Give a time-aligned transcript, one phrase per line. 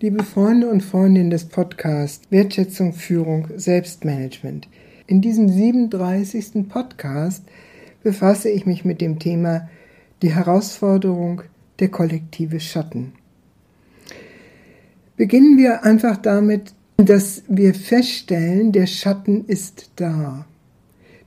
[0.00, 4.68] Liebe Freunde und Freundinnen des Podcasts Wertschätzung, Führung, Selbstmanagement.
[5.06, 6.68] In diesem 37.
[6.68, 7.44] Podcast
[8.02, 9.68] befasse ich mich mit dem Thema
[10.22, 11.42] die Herausforderung
[11.80, 13.12] der kollektive Schatten.
[15.16, 20.46] Beginnen wir einfach damit, dass wir feststellen, der Schatten ist da.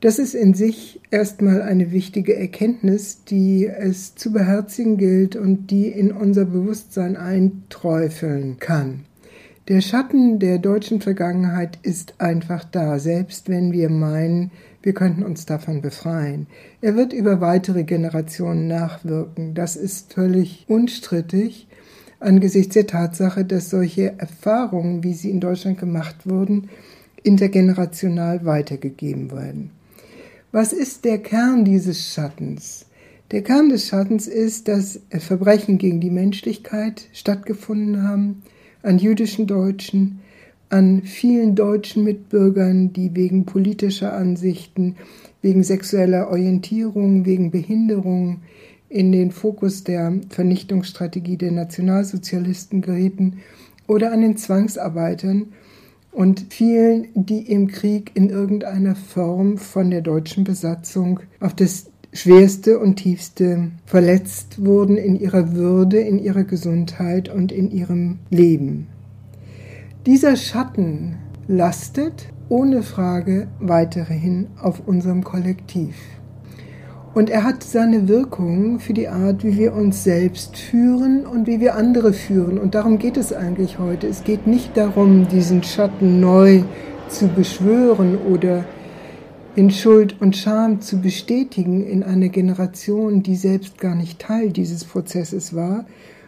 [0.02, 5.89] Das ist in sich erstmal eine wichtige Erkenntnis, die es zu beherzigen gilt und die
[5.89, 9.01] in unser Bewusstsein einträufeln kann.
[9.68, 14.50] Der Schatten der deutschen Vergangenheit ist einfach da, selbst wenn wir meinen,
[14.82, 16.47] wir könnten uns davon befreien.
[16.82, 19.54] Er wird über weitere Generationen nachwirken.
[19.54, 21.68] Das ist völlig unstrittig
[22.19, 26.69] angesichts der Tatsache, dass solche Erfahrungen, wie sie in Deutschland gemacht wurden,
[27.21, 29.69] intergenerational weitergegeben werden.
[30.54, 32.86] Was ist der Kern dieses Schattens?
[33.31, 38.44] Der Kern des Schattens ist, dass Verbrechen gegen die Menschlichkeit stattgefunden haben
[38.83, 40.19] an jüdischen Deutschen,
[40.67, 44.97] an vielen deutschen Mitbürgern, die wegen politischer Ansichten,
[45.41, 48.41] wegen sexueller Orientierung, wegen Behinderung
[48.89, 53.38] in den Fokus der Vernichtungsstrategie der Nationalsozialisten gerieten
[53.88, 55.53] oder an den Zwangsarbeitern,
[56.11, 62.79] und vielen, die im Krieg in irgendeiner Form von der deutschen Besatzung auf das schwerste
[62.79, 68.87] und tiefste verletzt wurden in ihrer Würde, in ihrer Gesundheit und in ihrem Leben.
[70.05, 71.17] Dieser Schatten
[71.47, 75.95] lastet ohne Frage weiterhin auf unserem Kollektiv.
[77.13, 81.59] Und er hat seine Wirkung für die Art, wie wir uns selbst führen und wie
[81.59, 82.57] wir andere führen.
[82.57, 84.07] Und darum geht es eigentlich heute.
[84.07, 86.63] Es geht nicht darum, diesen Schatten neu
[87.09, 88.63] zu beschwören oder
[89.57, 94.85] in Schuld und Scham zu bestätigen in einer Generation, die selbst gar nicht Teil dieses
[94.85, 95.85] Prozesses war,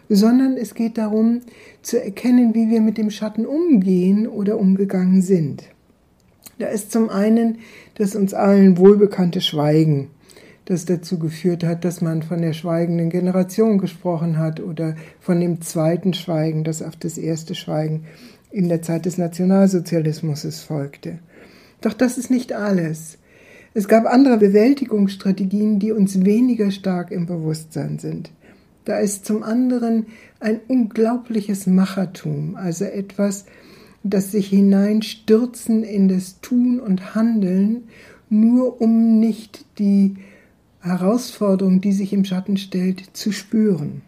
[0.09, 1.39] sondern es geht darum
[1.81, 5.63] zu erkennen, wie wir mit dem Schatten umgehen oder umgegangen sind.
[6.59, 7.59] Da ist zum einen
[7.95, 10.09] das uns allen wohlbekannte Schweigen
[10.65, 15.61] das dazu geführt hat, dass man von der schweigenden Generation gesprochen hat oder von dem
[15.61, 18.05] zweiten Schweigen, das auf das erste Schweigen
[18.51, 21.19] in der Zeit des Nationalsozialismus folgte.
[21.81, 23.17] Doch das ist nicht alles.
[23.73, 28.31] Es gab andere Bewältigungsstrategien, die uns weniger stark im Bewusstsein sind.
[28.85, 30.05] Da ist zum anderen
[30.39, 33.45] ein unglaubliches Machertum, also etwas,
[34.03, 37.85] das sich hineinstürzen in das Tun und Handeln,
[38.29, 40.17] nur um nicht die
[40.83, 44.01] Herausforderung, die sich im Schatten stellt, zu spüren.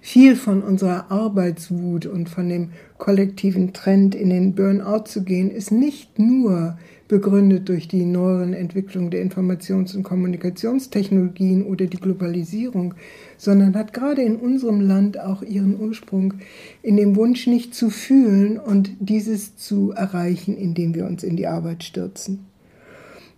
[0.00, 5.70] Viel von unserer Arbeitswut und von dem kollektiven Trend in den Burnout zu gehen, ist
[5.70, 6.76] nicht nur
[7.06, 12.94] begründet durch die neueren Entwicklungen der Informations- und Kommunikationstechnologien oder die Globalisierung,
[13.36, 16.34] sondern hat gerade in unserem Land auch ihren Ursprung
[16.82, 21.46] in dem Wunsch, nicht zu fühlen und dieses zu erreichen, indem wir uns in die
[21.46, 22.51] Arbeit stürzen.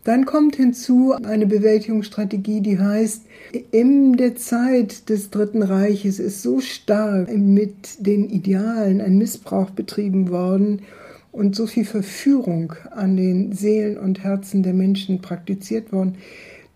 [0.04, 3.22] Dann kommt hinzu eine Bewältigungsstrategie, die heißt,
[3.70, 10.28] in der Zeit des Dritten Reiches ist so stark mit den Idealen ein Missbrauch betrieben
[10.28, 10.82] worden
[11.32, 16.16] und so viel Verführung an den Seelen und Herzen der Menschen praktiziert worden.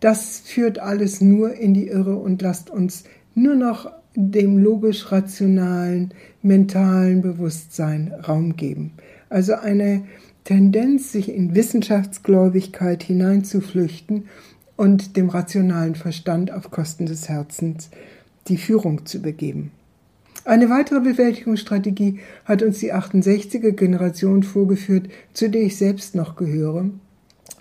[0.00, 7.20] Das führt alles nur in die Irre und lasst uns nur noch dem logisch-rationalen, mentalen
[7.20, 8.92] Bewusstsein Raum geben.
[9.28, 10.04] Also eine
[10.48, 14.28] Tendenz, sich in Wissenschaftsgläubigkeit hineinzuflüchten
[14.76, 17.90] und dem rationalen Verstand auf Kosten des Herzens
[18.46, 19.72] die Führung zu begeben.
[20.46, 26.88] Eine weitere Bewältigungsstrategie hat uns die 68er Generation vorgeführt, zu der ich selbst noch gehöre.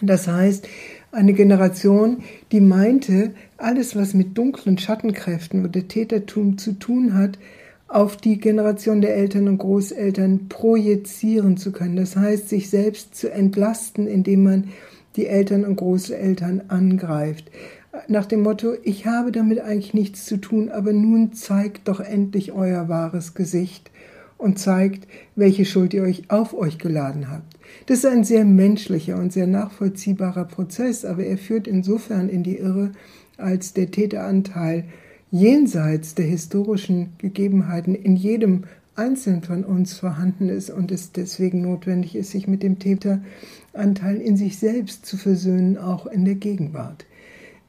[0.01, 0.65] Das heißt,
[1.11, 2.23] eine Generation,
[2.53, 7.37] die meinte, alles, was mit dunklen Schattenkräften oder Tätertum zu tun hat,
[7.87, 11.95] auf die Generation der Eltern und Großeltern projizieren zu können.
[11.95, 14.63] Das heißt, sich selbst zu entlasten, indem man
[15.15, 17.49] die Eltern und Großeltern angreift.
[18.07, 22.51] Nach dem Motto, ich habe damit eigentlich nichts zu tun, aber nun zeigt doch endlich
[22.51, 23.89] euer wahres Gesicht
[24.37, 27.57] und zeigt, welche Schuld ihr euch auf euch geladen habt.
[27.87, 32.57] Das ist ein sehr menschlicher und sehr nachvollziehbarer Prozess, aber er führt insofern in die
[32.57, 32.91] Irre,
[33.37, 34.85] als der Täteranteil
[35.31, 38.63] jenseits der historischen Gegebenheiten in jedem
[38.95, 44.37] Einzelnen von uns vorhanden ist und es deswegen notwendig ist, sich mit dem Täteranteil in
[44.37, 47.05] sich selbst zu versöhnen, auch in der Gegenwart.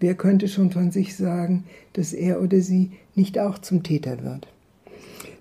[0.00, 4.48] Wer könnte schon von sich sagen, dass er oder sie nicht auch zum Täter wird?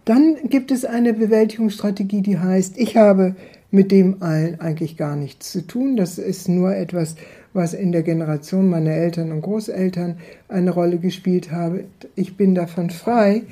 [0.04, 3.36] Dann gibt es eine Bewältigungsstrategie, die heißt, ich habe
[3.72, 5.98] mit dem allen eigentlich gar nichts zu tun.
[5.98, 7.16] Das ist nur etwas,
[7.54, 10.18] was in der Generation meiner Eltern und Großeltern
[10.48, 11.86] eine Rolle gespielt habe.
[12.16, 13.44] Ich bin davon frei.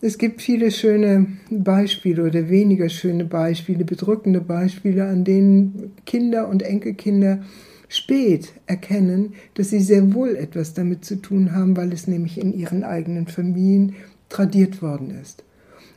[0.00, 6.62] Es gibt viele schöne Beispiele oder weniger schöne Beispiele, bedrückende Beispiele, an denen Kinder und
[6.62, 7.42] Enkelkinder
[7.88, 12.52] spät erkennen, dass sie sehr wohl etwas damit zu tun haben, weil es nämlich in
[12.52, 13.94] ihren eigenen Familien
[14.28, 15.44] tradiert worden ist.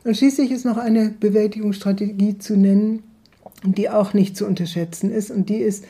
[0.04, 3.02] Und schließlich ist noch eine Bewältigungsstrategie zu nennen,
[3.64, 5.84] die auch nicht zu unterschätzen ist und die ist,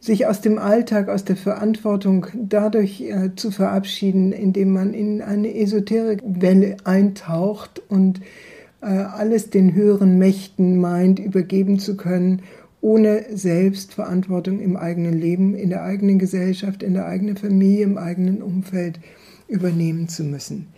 [0.00, 5.54] sich aus dem Alltag, aus der Verantwortung dadurch äh, zu verabschieden, indem man in eine
[5.54, 8.20] Esoterikwelle eintaucht und
[8.80, 12.42] äh, alles den höheren Mächten meint, übergeben zu können,
[12.80, 17.98] ohne selbst Verantwortung im eigenen Leben, in der eigenen Gesellschaft, in der eigenen Familie, im
[17.98, 19.00] eigenen Umfeld
[19.48, 20.68] übernehmen zu müssen.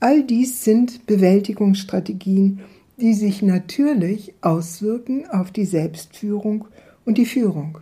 [0.00, 2.60] All dies sind Bewältigungsstrategien,
[3.00, 6.66] die sich natürlich auswirken auf die Selbstführung
[7.06, 7.78] und die Führung.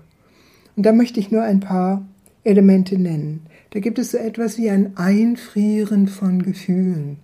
[0.77, 2.05] Und da möchte ich nur ein paar
[2.43, 3.47] Elemente nennen.
[3.71, 7.19] Da gibt es so etwas wie ein Einfrieren von Gefühlen.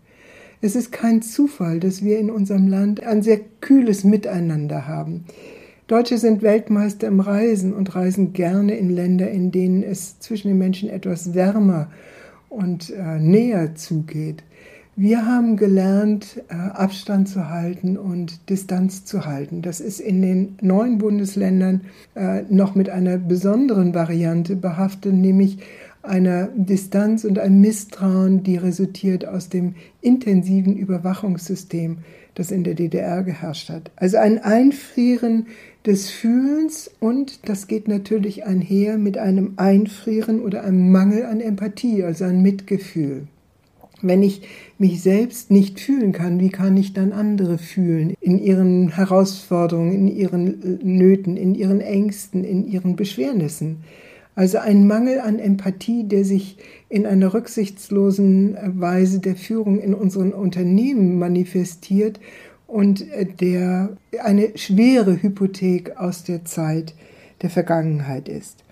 [0.63, 5.25] Es ist kein Zufall, dass wir in unserem Land ein sehr kühles Miteinander haben.
[5.87, 10.59] Deutsche sind Weltmeister im Reisen und reisen gerne in Länder, in denen es zwischen den
[10.59, 11.91] Menschen etwas wärmer
[12.49, 14.45] und äh, näher zugeht.
[14.97, 19.63] Wir haben gelernt, äh, Abstand zu halten und Distanz zu halten.
[19.63, 21.83] Das ist in den neuen Bundesländern
[22.15, 25.59] äh, noch mit einer besonderen Variante behaftet, nämlich
[26.03, 31.99] einer Distanz und einem Misstrauen, die resultiert aus dem intensiven Überwachungssystem,
[32.35, 33.91] das in der DDR geherrscht hat.
[33.97, 35.47] Also ein Einfrieren
[35.87, 42.03] des Fühlens und das geht natürlich einher mit einem Einfrieren oder einem Mangel an Empathie,
[42.03, 43.27] also an Mitgefühl.
[44.03, 44.43] Wenn ich
[44.79, 48.15] mich selbst nicht fühlen kann, wie kann ich dann andere fühlen?
[48.21, 53.79] In ihren Herausforderungen, in ihren Nöten, in ihren Ängsten, in ihren Beschwernissen.
[54.35, 56.57] Also ein Mangel an Empathie, der sich
[56.89, 62.21] in einer rücksichtslosen Weise der Führung in unseren Unternehmen manifestiert
[62.67, 63.05] und
[63.41, 66.95] der eine schwere Hypothek aus der Zeit
[67.43, 68.65] der Vergangenheit ist.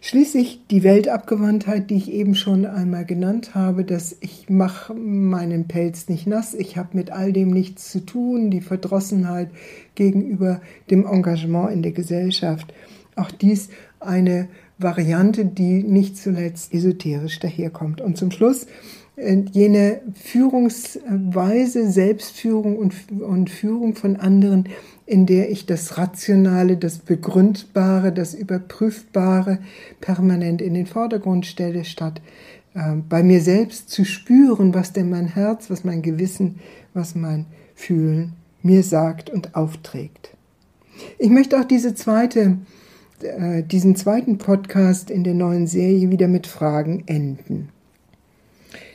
[0.00, 6.08] Schließlich die Weltabgewandtheit, die ich eben schon einmal genannt habe, dass ich mache meinen Pelz
[6.08, 9.50] nicht nass, ich habe mit all dem nichts zu tun, die Verdrossenheit
[9.94, 12.72] gegenüber dem Engagement in der Gesellschaft.
[13.16, 13.68] Auch dies
[14.00, 14.48] eine
[14.78, 18.00] Variante, die nicht zuletzt esoterisch daherkommt.
[18.00, 18.66] Und zum Schluss
[19.52, 24.68] jene Führungsweise, Selbstführung und, und Führung von anderen,
[25.06, 29.58] in der ich das Rationale, das Begründbare, das Überprüfbare
[30.00, 32.20] permanent in den Vordergrund stelle, statt
[32.74, 36.60] äh, bei mir selbst zu spüren, was denn mein Herz, was mein Gewissen,
[36.94, 40.36] was mein Fühlen mir sagt und aufträgt.
[41.18, 42.58] Ich möchte auch diese zweite,
[43.22, 47.68] äh, diesen zweiten Podcast in der neuen Serie wieder mit Fragen enden.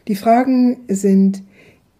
[0.07, 1.43] Die Fragen sind,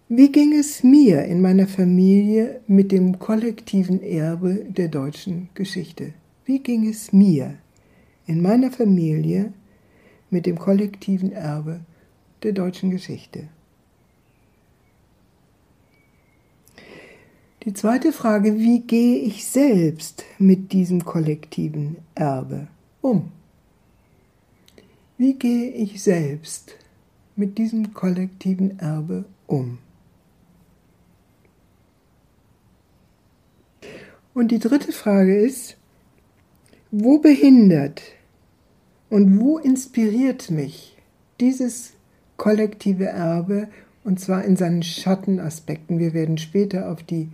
[0.08, 6.14] wie ging es mir in meiner Familie mit dem kollektiven Erbe der deutschen Geschichte?
[6.46, 7.58] Wie ging es mir
[8.26, 9.52] in meiner Familie
[10.30, 11.80] mit dem kollektiven Erbe
[12.42, 13.48] der deutschen Geschichte?
[17.64, 22.68] Die zweite Frage, wie gehe ich selbst mit diesem kollektiven Erbe
[23.02, 23.30] um?
[25.18, 26.74] Wie gehe ich selbst
[27.38, 29.78] mit diesem kollektiven Erbe um?
[34.34, 35.76] Und die dritte Frage ist,
[36.90, 38.02] wo behindert
[39.10, 40.96] und wo inspiriert mich
[41.40, 41.92] dieses
[42.36, 43.68] kollektive Erbe
[44.04, 45.98] und zwar in seinen Schattenaspekten.
[45.98, 47.28] Wir werden später auf die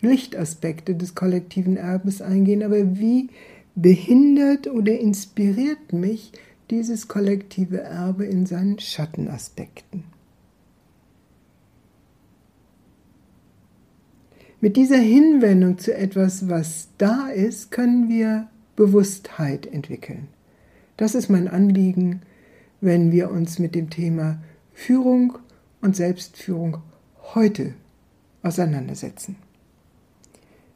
[0.00, 3.28] Lichtaspekte des kollektiven Erbes eingehen, aber wie
[3.74, 6.32] behindert oder inspiriert mich
[6.70, 10.04] dieses kollektive Erbe in seinen Schattenaspekten.
[14.60, 20.28] Mit dieser Hinwendung zu etwas, was da ist, können wir Bewusstheit entwickeln.
[20.96, 22.22] Das ist mein Anliegen,
[22.80, 25.38] wenn wir uns mit dem Thema Führung
[25.80, 26.78] und Selbstführung
[27.34, 27.74] heute
[28.42, 29.36] auseinandersetzen.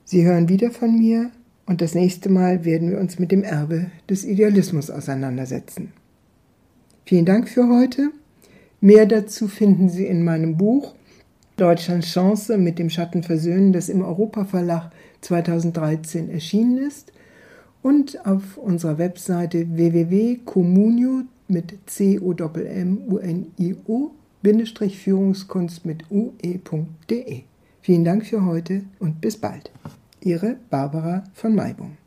[0.04, 1.30] Sie hören wieder von mir
[1.66, 5.92] und das nächste Mal werden wir uns mit dem Erbe des Idealismus auseinandersetzen.
[7.06, 8.10] Vielen Dank für heute.
[8.80, 10.94] Mehr dazu finden Sie in meinem Buch
[11.56, 14.90] Deutschlands Chance mit dem Schatten versöhnen, das im Europa-Verlag
[15.20, 17.12] 2013 erschienen ist
[17.82, 24.10] und auf unserer Webseite www.communio mit c o m u n i o
[24.42, 27.42] Führungskunst mit ue.de.
[27.80, 29.70] Vielen Dank für heute und bis bald.
[30.24, 31.98] Ihre Barbara von Maibung.